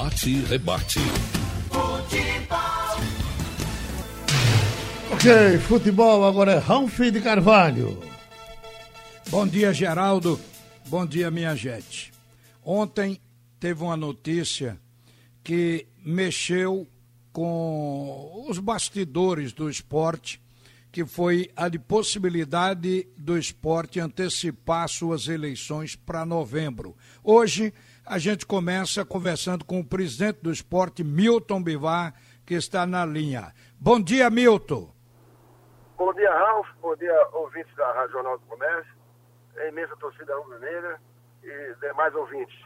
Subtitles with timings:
[0.00, 1.00] Bate e rebate.
[1.72, 2.58] Futebol.
[5.10, 8.00] Ok, futebol agora é Ralf de Carvalho.
[9.28, 10.38] Bom dia, Geraldo.
[10.86, 12.12] Bom dia, minha gente.
[12.64, 13.20] Ontem
[13.58, 14.78] teve uma notícia
[15.42, 16.86] que mexeu
[17.32, 20.40] com os bastidores do esporte,
[20.92, 26.96] que foi a de possibilidade do esporte antecipar suas eleições para novembro.
[27.24, 27.74] Hoje
[28.08, 32.14] a gente começa conversando com o presidente do esporte, Milton Bivar,
[32.46, 33.52] que está na linha.
[33.78, 34.90] Bom dia, Milton.
[35.98, 36.66] Bom dia, Ralf.
[36.80, 38.92] Bom dia, ouvintes da Regional do Comércio,
[39.58, 40.98] a imensa torcida rubro-negra
[41.42, 42.58] e demais ouvintes.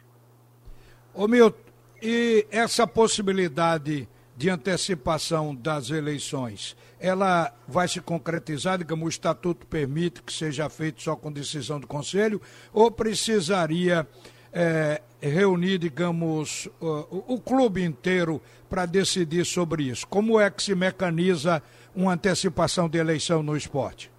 [1.13, 1.59] Ô, Milton,
[2.01, 10.23] e essa possibilidade de antecipação das eleições, ela vai se concretizar, digamos, o estatuto permite
[10.23, 12.41] que seja feito só com decisão do Conselho,
[12.73, 14.07] ou precisaria
[14.53, 20.07] é, reunir, digamos, o, o clube inteiro para decidir sobre isso?
[20.07, 21.63] Como é que se mecaniza
[21.95, 24.11] uma antecipação de eleição no esporte?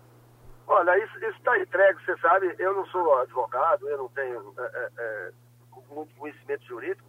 [0.67, 1.13] Olha, isso
[1.43, 5.31] está entregue, você sabe, eu não sou advogado, eu não tenho é, é, é
[5.93, 7.07] muito conhecimento jurídico,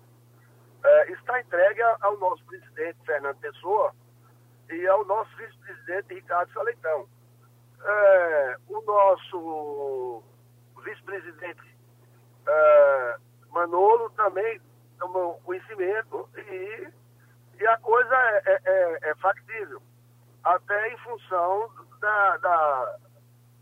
[0.85, 3.95] é, está entregue ao nosso presidente Fernando Pessoa
[4.71, 7.09] e ao nosso vice-presidente Ricardo Saleitão.
[7.83, 10.23] É, o nosso
[10.85, 11.74] vice-presidente
[12.47, 13.17] é,
[13.51, 14.61] Manolo também
[14.99, 16.89] tomou conhecimento e,
[17.61, 19.83] e a coisa é, é, é, é factível,
[20.43, 21.71] até em função
[22.01, 22.97] da, da,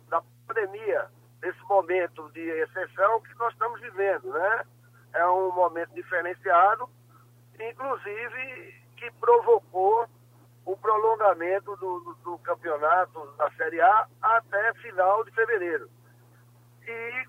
[0.09, 1.07] da pandemia,
[1.41, 4.65] desse momento de exceção que nós estamos vivendo, né?
[5.13, 6.89] É um momento diferenciado,
[7.61, 10.09] inclusive que provocou
[10.65, 15.91] o prolongamento do, do, do, campeonato da Série A até final de fevereiro.
[16.87, 17.27] E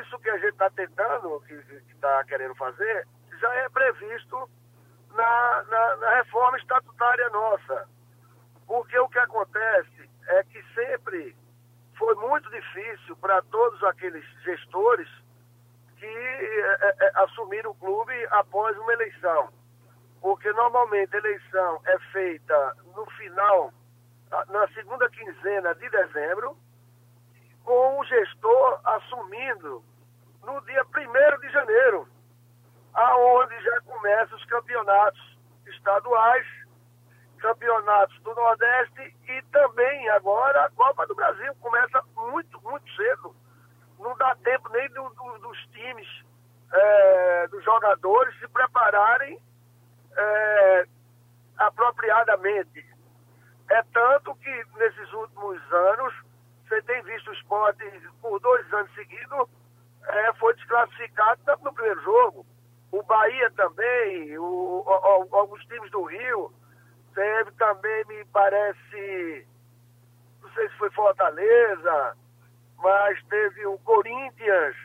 [0.00, 3.06] isso que a gente está tentando, que está querendo fazer,
[3.40, 4.48] já é previsto
[5.10, 7.88] na, na, na reforma estatutária nossa.
[8.66, 11.36] Porque o que acontece é que sempre
[11.98, 15.08] foi muito difícil para todos aqueles gestores
[15.98, 19.50] que é, é, assumiram o clube após uma eleição.
[20.20, 23.72] Porque normalmente a eleição é feita no final,
[24.48, 26.56] na segunda quinzena de dezembro,
[27.64, 29.82] com o gestor assumindo
[30.42, 32.08] no dia 1 de janeiro,
[32.94, 36.46] aonde já começam os campeonatos estaduais,
[37.38, 43.34] campeonatos do Nordeste e também agora a Copa do Brasil começa muito, muito cedo.
[43.98, 46.08] Não dá tempo nem do, do, dos times,
[46.72, 49.40] é, dos jogadores se prepararem
[50.16, 50.86] é,
[51.58, 52.84] apropriadamente.
[53.70, 56.14] É tanto que nesses últimos anos
[56.68, 57.30] você tem visto
[57.86, 59.48] o por dois anos seguidos,
[60.06, 62.46] é, foi desclassificado no primeiro jogo.
[62.90, 66.52] O Bahia também, o, o, alguns times do Rio,
[67.14, 69.46] teve também, me parece,
[70.42, 72.16] não sei se foi Fortaleza,
[72.78, 74.76] mas teve o Corinthians,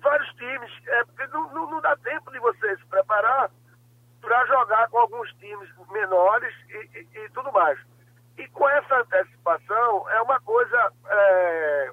[0.00, 3.50] vários times, é, porque não, não, não dá tempo de você se preparar
[4.20, 7.78] para jogar com alguns times menores e, e, e tudo mais.
[8.36, 11.90] E com essa antecipação é uma coisa é,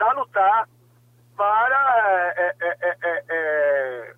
[0.00, 0.66] salutar
[1.36, 4.14] para, é, é, é,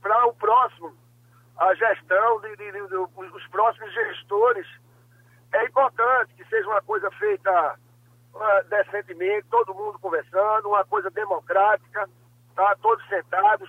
[0.00, 0.94] para o próximo,
[1.58, 4.66] a gestão de, de, de, de, os próximos gestores.
[5.52, 7.78] É importante que seja uma coisa feita
[8.34, 12.08] uh, decentemente, todo mundo conversando, uma coisa democrática,
[12.54, 12.76] tá?
[12.80, 13.68] todos sentados,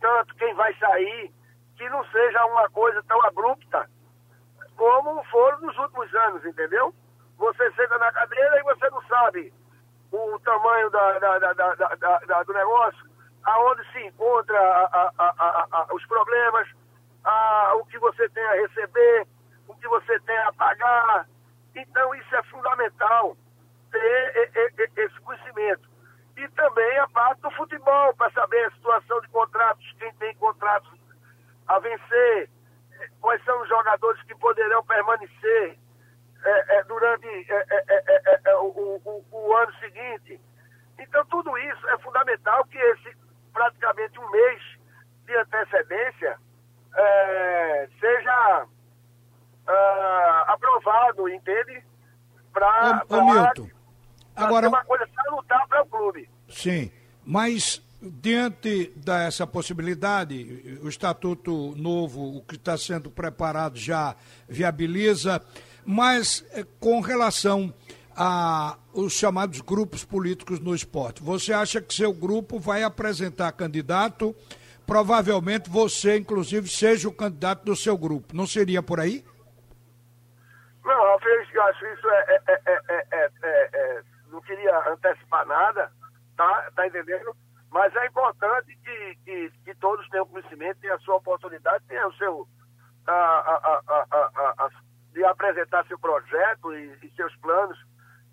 [0.00, 1.32] tanto quem vai sair,
[1.76, 3.88] que não seja uma coisa tão abrupta
[4.76, 6.94] como foram nos últimos anos, entendeu?
[7.38, 9.52] Você senta na cadeira e você não sabe
[10.14, 13.04] o tamanho da, da, da, do negócio,
[13.44, 16.68] aonde se encontra a, a, a, os problemas,
[17.76, 19.26] o que você tem a receber,
[19.66, 21.26] o que você tem a pagar.
[21.74, 23.36] Então isso é fundamental,
[23.90, 25.88] ter esse conhecimento.
[26.36, 30.98] E também a parte do futebol, para saber a situação de contratos, quem tem contratos
[31.66, 32.50] a vencer,
[33.20, 35.78] quais são os jogadores que poderão permanecer
[36.44, 40.38] é, é, durante é, é, é, o, o, o, ano seguinte.
[40.98, 43.16] Então, tudo isso é fundamental que esse
[43.52, 44.62] praticamente um mês
[45.24, 45.36] de
[45.94, 46.38] antecedência
[48.00, 48.66] seja
[49.66, 51.82] uh, aprovado, entende?
[52.52, 53.02] Para
[54.36, 54.68] Agora...
[54.68, 56.28] uma coisa salutar para o clube.
[56.48, 56.90] Sim,
[57.24, 64.14] mas diante dessa possibilidade, o estatuto novo, o que está sendo preparado já
[64.48, 65.42] viabiliza,
[65.84, 67.72] mas eh, com relação
[68.16, 74.36] a os chamados grupos políticos no esporte, você acha que seu grupo vai apresentar candidato
[74.86, 78.34] provavelmente você, inclusive, seja o candidato do seu grupo.
[78.34, 79.24] Não seria por aí?
[80.84, 81.04] Não,
[81.54, 85.90] eu acho isso é, é, é, não queria antecipar nada,
[86.36, 87.34] tá, tá entendendo?
[87.70, 92.14] Mas é importante que, que, que todos tenham conhecimento, tenham a sua oportunidade, tenham o
[92.14, 92.48] seu.
[93.06, 94.70] A, a, a,
[95.12, 97.78] de apresentar seu projeto e, e seus planos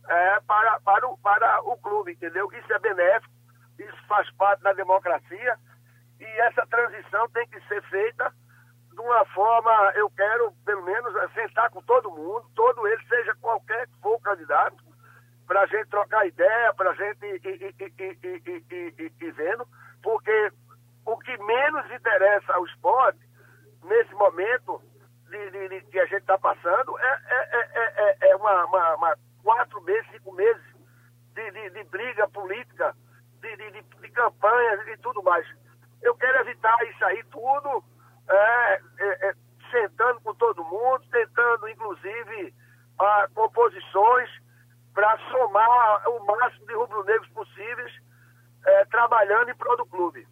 [0.07, 2.49] é, para, para, o, para o clube, entendeu?
[2.53, 3.33] Isso é benéfico,
[3.77, 5.57] isso faz parte da democracia
[6.21, 8.31] e essa transição tem que ser feita
[8.91, 13.33] de uma forma, eu quero, pelo menos, é, sentar com todo mundo, todo ele, seja
[13.41, 14.77] qualquer que for o candidato,
[15.47, 17.41] para a gente trocar ideia, para a gente ir,
[19.31, 19.67] vendo,
[20.03, 20.51] porque
[21.05, 23.19] o que menos interessa ao esporte,
[23.83, 24.81] nesse momento
[25.29, 29.17] de, de, de que a gente está passando, é, é, é, é uma, uma, uma
[29.43, 30.63] quatro meses, cinco meses
[31.33, 32.95] de, de, briga política,
[33.41, 35.47] de, de campanhas e tudo mais.
[36.01, 37.83] Eu quero evitar isso aí tudo,
[38.29, 39.33] é, é, é,
[39.69, 42.53] sentando com todo mundo, tentando, inclusive,
[42.99, 44.29] a, composições
[44.93, 47.91] para somar o máximo de rubro-negros possíveis,
[48.65, 50.27] é, trabalhando em prol do clube.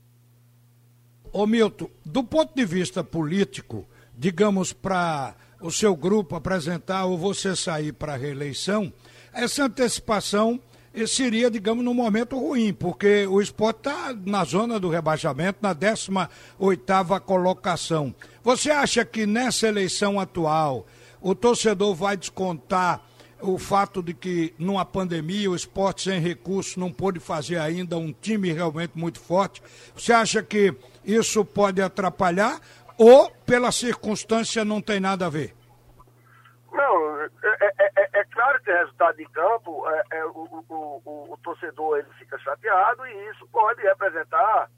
[1.32, 7.56] Ô Milton, do ponto de vista político, digamos, para o seu grupo apresentar ou você
[7.56, 8.92] sair para a reeleição,
[9.34, 10.60] essa antecipação
[11.08, 17.22] seria, digamos, num momento ruim, porque o esporte está na zona do rebaixamento, na 18
[17.26, 18.14] colocação.
[18.44, 20.86] Você acha que nessa eleição atual
[21.22, 23.02] o torcedor vai descontar
[23.42, 28.12] o fato de que numa pandemia o esporte sem recursos não pôde fazer ainda um
[28.12, 29.62] time realmente muito forte?
[29.96, 30.74] Você acha que
[31.06, 32.60] isso pode atrapalhar
[32.98, 35.56] ou pela circunstância não tem nada a ver?
[36.72, 37.30] Não, é,
[37.80, 38.24] é, é,
[38.72, 43.30] é resultado de campo, é, é o, o, o, o, torcedor ele fica chateado e
[43.30, 44.70] isso pode representar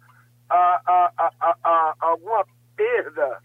[0.49, 1.31] a, a,
[1.63, 2.45] a, alguma
[2.75, 3.41] perda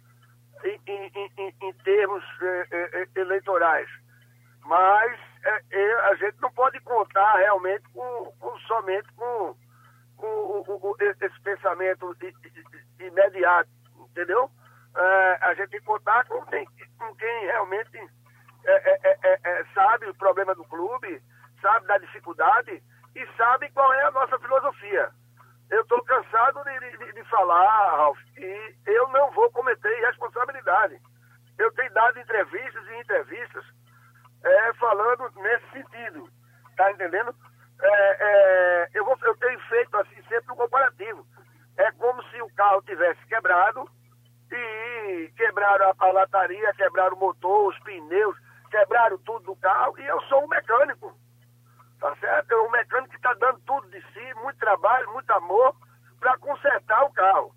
[0.64, 3.88] em, em, em, em termos é, eleitorais.
[4.64, 5.20] Mas
[6.10, 9.54] a gente não pode contar realmente com, com somente com,
[10.16, 12.16] com esse pensamento
[12.98, 13.70] imediato,
[14.10, 14.50] entendeu?
[15.40, 16.66] a gente tem que contar com quem,
[16.98, 17.90] com quem realmente
[18.66, 21.22] é é, é, é, é, sabe o problema do clube,
[21.62, 22.82] sabe da dificuldade
[23.14, 25.10] e sabe qual é a nossa filosofia.
[25.70, 31.00] Eu estou cansado de, de, de, falar, Ralf, que eu não vou cometer irresponsabilidade.
[31.58, 33.64] Eu tenho dado entrevistas e entrevistas
[34.44, 36.28] é, falando nesse sentido.
[36.76, 37.34] Tá entendendo?
[38.94, 41.26] eu, vou, eu tenho feito assim sempre um comparativo.
[41.76, 43.88] É como se o carro tivesse quebrado
[44.50, 48.36] e quebraram a, a lataria, quebraram o motor, os pneus,
[48.76, 51.14] quebraram tudo do carro e eu sou um mecânico.
[51.98, 52.52] Tá certo?
[52.52, 55.74] É um mecânico que está dando tudo de si, muito trabalho, muito amor,
[56.20, 57.54] para consertar o carro.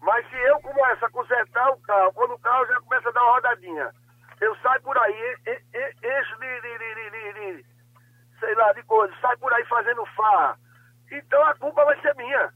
[0.00, 3.22] Mas se eu começo a consertar o carro, quando o carro já começa a dar
[3.24, 3.92] uma rodadinha,
[4.40, 7.66] eu saio por aí, eixo de, de, de, de,
[8.38, 10.56] sei lá, de coisa, sai por aí fazendo farra.
[11.10, 12.52] Então a culpa vai ser minha.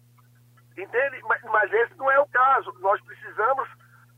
[0.78, 1.20] Entende?
[1.24, 2.72] Mas, mas esse não é o caso.
[2.80, 3.68] Nós precisamos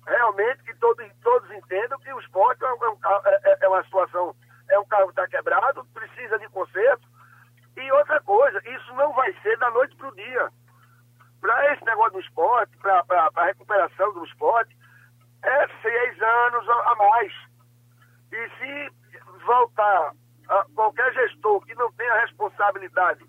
[0.07, 3.54] realmente que todos, todos entendam que o esporte é, um, é,
[3.85, 4.35] uma situação,
[4.71, 7.07] é um carro que está quebrado, precisa de conserto.
[7.77, 10.49] E outra coisa, isso não vai ser da noite para o dia.
[11.41, 14.77] Para esse negócio do esporte, para a recuperação do esporte,
[15.43, 17.33] é seis anos a mais.
[18.33, 18.93] E se
[19.45, 20.13] voltar
[20.49, 23.25] a qualquer gestor que não tenha responsabilidade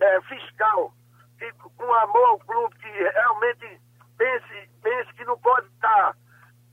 [0.00, 0.92] é, fiscal,
[1.38, 3.80] que, com amor ao clube, que realmente
[4.16, 6.16] pense, pense que não pode estar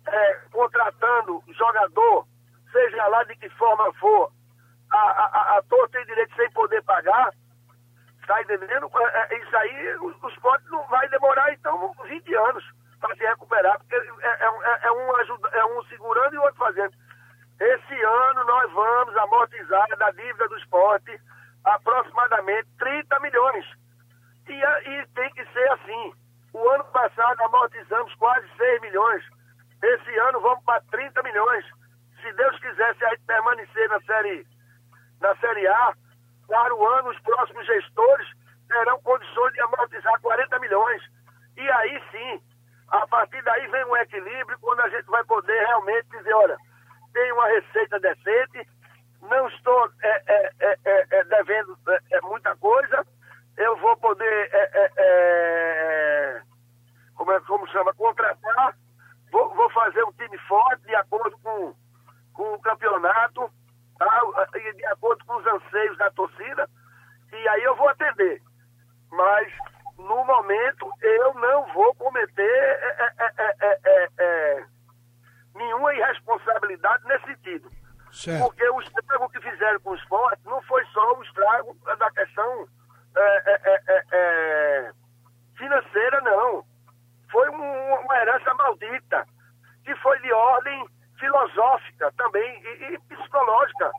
[0.07, 2.27] é, contratando jogador,
[2.71, 4.31] seja lá de que forma for,
[4.91, 7.31] a, a, a torta tem direito sem poder pagar,
[8.21, 8.89] está entendendo?
[8.93, 12.63] É, é, isso aí, os, pontos não vai demorar, então, 20 anos
[12.99, 16.41] para se recuperar, porque é, é, é, é, um ajuda, é um segurando e o
[16.41, 16.93] outro fazendo.
[17.59, 21.19] Esse ano nós vamos amortizar da dívida do esporte
[21.63, 23.65] aproximadamente 30 milhões.
[24.47, 26.13] E, e tem que ser assim.
[26.53, 29.23] O ano passado amortizamos quase 6 milhões.
[29.81, 31.65] Esse ano vamos para 30 milhões.
[32.21, 34.45] Se Deus quiser, se a permanecer na série,
[35.19, 35.93] na série A,
[36.47, 38.27] para o ano, os próximos gestores
[38.67, 41.01] terão condições de amortizar 40 milhões.
[41.57, 42.41] E aí sim,
[42.89, 46.57] a partir daí vem um equilíbrio quando a gente vai poder realmente dizer, olha,
[47.13, 48.67] tem uma receita decente,
[49.21, 51.77] não estou é, é, é, é, é devendo
[52.11, 53.05] é, muita coisa,
[53.57, 54.51] eu vou poder
[57.15, 58.75] como, como chama, contratar,
[59.31, 61.75] vou, vou fazer um time forte de acordo com,
[62.33, 63.51] com o campeonato,
[63.97, 64.21] tá?
[64.55, 66.69] e de acordo com os anseios da torcida,
[67.31, 68.41] e aí eu vou atender.
[69.11, 69.51] Mas
[69.97, 74.65] no momento, eu não vou cometer é, é, é,
[75.55, 77.69] nenhuma irresponsabilidade nesse sentido.
[78.11, 78.43] Certo.
[78.43, 82.67] Porque o estrago que fizeram com o esporte não foi só o estrago da questão
[85.55, 86.65] financeira, não.
[87.31, 89.25] Foi um, uma herança maldita,
[89.85, 90.85] que foi de ordem
[91.21, 93.91] filosófica também e, e psicológica.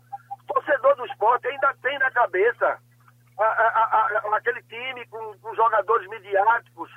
[0.43, 2.79] O torcedor do esporte ainda tem na cabeça
[3.39, 6.91] a, a, a, aquele time com, com jogadores midiáticos,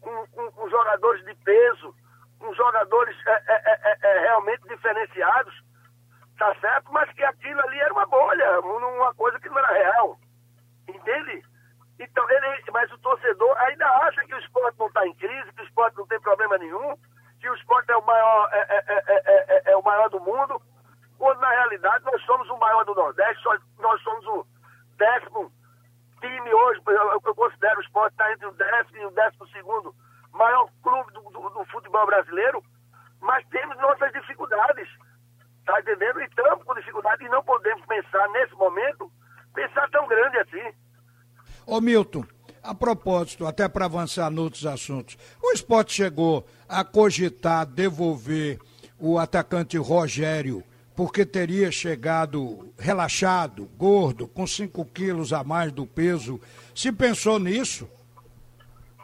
[0.00, 1.94] com, com, com, jogadores de peso,
[2.38, 5.54] com jogadores é, é, é, é realmente diferenciados,
[6.38, 6.92] tá certo?
[6.92, 10.18] Mas que aquilo ali era uma bolha, uma coisa que não era real.
[10.88, 11.42] Entende?
[11.98, 15.62] Então, ele, mas o torcedor ainda acha que o esporte não está em crise, que
[15.62, 16.96] o esporte não tem problema nenhum,
[17.44, 20.62] que o esporte é o maior, é, é, é, é, o maior do mundo,
[21.18, 23.44] quando na realidade nós somos o maior do Nordeste,
[23.78, 24.46] nós somos o
[24.96, 25.52] décimo
[26.22, 29.94] time hoje, eu, eu considero o esporte está entre o décimo e o décimo segundo
[30.32, 32.64] maior clube do, do, do futebol brasileiro,
[33.20, 34.88] mas temos nossas dificuldades,
[35.66, 36.22] tá entendendo?
[36.22, 39.12] E estamos com dificuldade e não podemos pensar nesse momento,
[39.52, 40.74] pensar tão grande assim.
[41.66, 42.24] Ô Milton,
[42.64, 45.18] a propósito, até para avançar noutros assuntos,
[45.54, 48.58] esporte chegou a cogitar devolver
[48.98, 50.62] o atacante Rogério
[50.96, 56.40] porque teria chegado relaxado, gordo, com 5 quilos a mais do peso.
[56.74, 57.90] Se pensou nisso?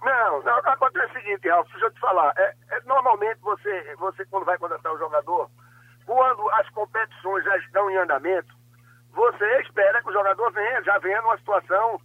[0.02, 2.32] Não, não acontece o seguinte, Ralf, deixa eu te falar.
[2.36, 5.50] É, é, normalmente você, você, quando vai contratar um jogador,
[6.06, 8.54] quando as competições já estão em andamento,
[9.12, 12.00] você espera que o jogador venha, já venha numa situação,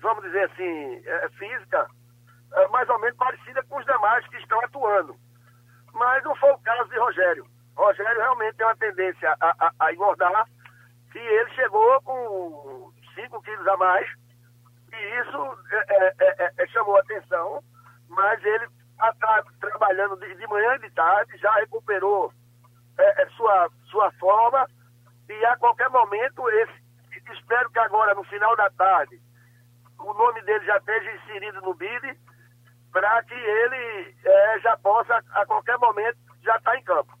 [0.00, 1.88] vamos dizer assim, é, física,
[2.52, 5.16] é, mais ou menos parecida com os demais que estão atuando.
[5.92, 7.46] Mas não foi o caso de Rogério.
[7.76, 10.46] Rogério realmente tem uma tendência a, a, a engordar
[11.14, 14.08] e ele chegou com 5 quilos a mais
[14.92, 17.62] e isso é, é, é, é chamou atenção,
[18.08, 22.32] mas ele está trabalhando de, de, manhã e de tarde, já recuperou
[23.36, 24.66] sua, sua forma
[25.28, 26.72] e a qualquer momento, esse,
[27.32, 29.20] espero que agora no final da tarde
[29.98, 32.18] o nome dele já esteja inserido no BID
[32.92, 34.14] para que ele
[34.62, 37.20] já possa a qualquer momento já estar tá em campo.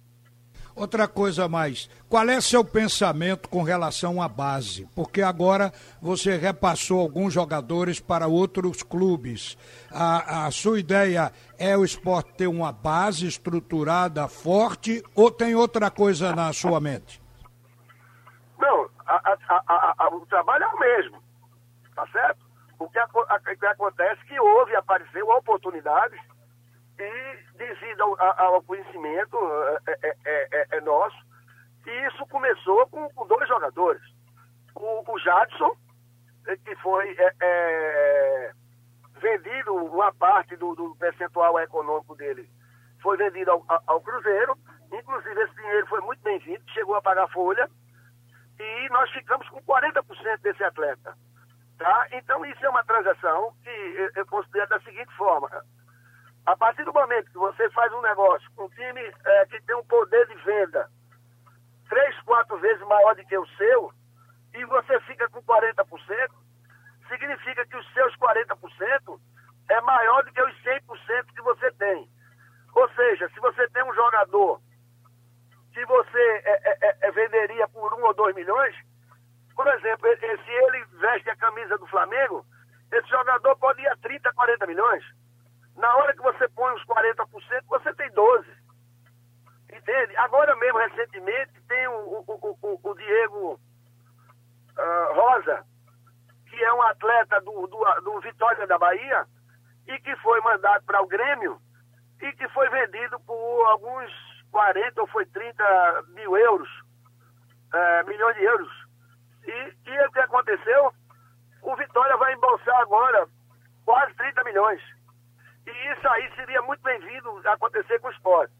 [0.74, 4.88] Outra coisa mais, qual é seu pensamento com relação à base?
[4.94, 9.58] Porque agora você repassou alguns jogadores para outros clubes.
[9.90, 15.90] A, a sua ideia é o esporte ter uma base estruturada, forte, ou tem outra
[15.90, 17.20] coisa na sua mente?
[18.58, 19.36] Não, a,
[19.98, 21.22] a, o trabalho é o mesmo,
[21.94, 22.39] tá certo?
[22.80, 22.98] O que,
[23.56, 26.18] que acontece é que houve, apareceu oportunidades
[26.98, 29.36] e devido ao, ao conhecimento
[29.86, 31.16] é, é, é, é, nosso,
[31.86, 34.02] e isso começou com, com dois jogadores.
[34.74, 35.76] O, o Jadson,
[36.64, 37.14] que foi
[39.20, 42.48] vendido, uma parte do, do, percentual econômico dele
[43.02, 44.56] foi vendido ao, ao Cruzeiro,
[44.90, 47.68] inclusive esse dinheiro foi muito bem-vindo, chegou a pagar folha,
[48.58, 51.14] e nós ficamos com 40% desse atleta.
[51.80, 52.08] Tá?
[52.12, 55.48] Então isso é uma transação que eu considero da seguinte forma,
[56.44, 59.74] a partir do momento que você faz um negócio com um time é, que tem
[59.74, 60.90] um poder de venda
[61.88, 63.94] três, quatro vezes maior do que o seu,
[64.52, 66.30] e você fica com 40%,
[67.08, 69.18] significa que os seus 40%
[69.70, 72.06] é maior do que os 100% que você tem.
[72.74, 74.60] Ou seja, se você tem um jogador
[75.72, 78.76] que você é, é, é, é venderia por um ou dois milhões,
[79.60, 82.46] por exemplo, se ele veste a camisa do Flamengo,
[82.90, 85.04] esse jogador pode ir a 30, 40 milhões.
[85.76, 87.26] Na hora que você põe os 40%,
[87.68, 88.46] você tem 12%.
[89.70, 90.16] Entende?
[90.16, 93.60] Agora mesmo, recentemente, tem o, o, o, o Diego
[94.78, 95.62] uh, Rosa,
[96.48, 99.26] que é um atleta do, do, do Vitória da Bahia,
[99.88, 101.60] e que foi mandado para o Grêmio,
[102.22, 104.10] e que foi vendido por alguns
[104.52, 106.68] 40 ou foi 30 mil euros,
[107.74, 108.90] uh, milhões de euros.
[109.46, 110.92] E, e o que aconteceu?
[111.62, 111.76] O
[112.50, 113.28] Vitória vai embolsar agora
[113.84, 114.82] quase 30 milhões.
[115.66, 118.52] E isso aí seria muito bem-vindo acontecer com o esporte.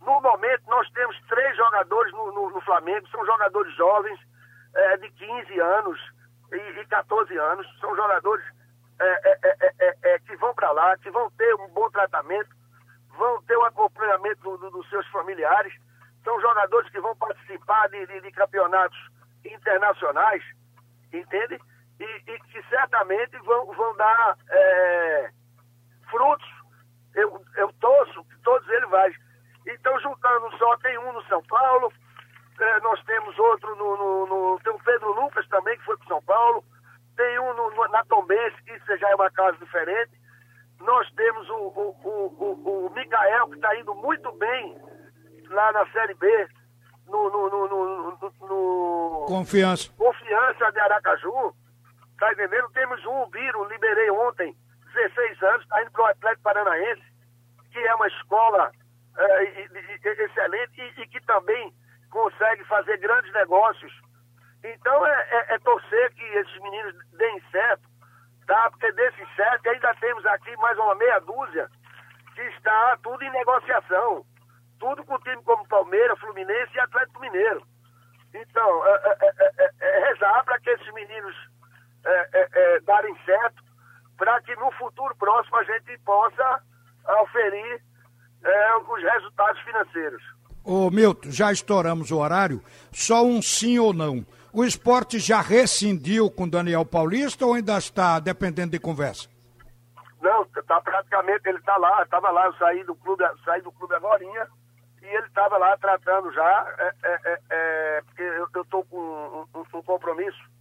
[0.00, 4.18] No momento, nós temos três jogadores no, no, no Flamengo, são jogadores jovens,
[4.74, 6.00] é, de 15 anos
[6.52, 8.44] e, e 14 anos, são jogadores
[8.98, 12.50] é, é, é, é que vão para lá, que vão ter um bom tratamento,
[13.16, 15.74] vão ter o um acompanhamento do, do, dos seus familiares,
[16.24, 18.98] são jogadores que vão participar de, de, de campeonatos
[19.44, 20.42] internacionais,
[21.12, 21.60] entende?
[22.00, 24.36] E, e, que certamente vão, vão dar
[26.10, 26.48] frutos,
[27.14, 29.10] eu, eu torço que todos eles vão.
[29.66, 31.92] Então, juntando só, tem um no São Paulo,
[32.60, 36.08] é, nós temos outro no, no, no, Tem o Pedro Lucas também, que foi para
[36.08, 36.64] São Paulo,
[37.16, 40.12] tem um no, no, na Tombense, que isso já é uma casa diferente.
[40.80, 44.76] nós temos o, o, o, o, o Mikael, que está indo muito bem
[45.48, 46.48] lá na Série B,
[47.06, 49.90] no, no, no, no, no Confiança.
[49.96, 51.54] Confiança de Aracaju.
[52.22, 52.70] Tá entendendo?
[52.70, 54.56] Temos um Biro, liberei ontem,
[54.94, 57.02] 16 anos, está indo para o Atlético Paranaense,
[57.72, 58.70] que é uma escola
[59.18, 59.42] é,
[60.22, 61.74] excelente e, e, que também
[62.12, 63.92] consegue fazer grandes negócios.
[64.62, 67.82] Então é, é, é, torcer que esses meninos deem certo,
[68.46, 68.70] tá?
[68.70, 71.68] Porque desses sete ainda temos aqui mais uma meia dúzia
[72.36, 74.24] que está tudo em negociação.
[74.78, 77.66] Tudo com time como Palmeiras, Fluminense e Atlético Mineiro.
[78.32, 81.52] Então, é, é, é rezar para que esses meninos
[82.84, 83.62] darem certo,
[84.16, 86.62] para que no futuro próximo a gente possa
[87.22, 87.82] oferir
[88.88, 90.22] os resultados financeiros.
[90.64, 94.24] Ô Milton, já estouramos o horário, só um sim ou não.
[94.52, 99.28] O esporte já rescindiu com Daniel Paulista ou ainda está dependendo de conversa?
[100.20, 103.94] Não, tá praticamente, ele está lá, estava lá, eu saí do clube, saí do clube
[103.94, 108.98] agora e ele estava lá tratando já, é, é, é, é porque eu estou com
[108.98, 110.51] um, um, um compromisso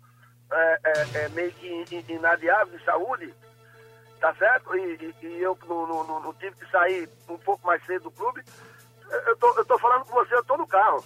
[0.52, 3.34] é, é, meio que inadiável de saúde,
[4.20, 4.76] tá certo?
[4.76, 8.12] E, e, e eu não, não, não, tive que sair um pouco mais cedo do
[8.12, 8.42] clube.
[9.28, 11.04] Eu tô, eu tô falando com você, eu tô no carro.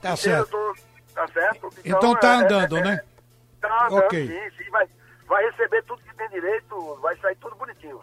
[0.00, 0.50] Tá certo.
[0.50, 0.74] Tô,
[1.14, 1.68] tá certo?
[1.84, 3.00] Então, então tá andando, né?
[3.60, 4.26] Tá andando, okay.
[4.26, 4.88] sim, sim, vai,
[5.26, 8.00] vai receber tudo que tem direito, vai sair tudo bonitinho.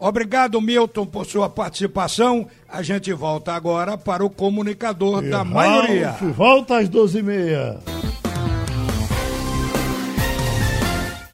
[0.00, 2.48] Obrigado, Milton, por sua participação.
[2.68, 6.12] A gente volta agora para o comunicador e da Ralf maioria.
[6.36, 8.07] Volta às 12h30.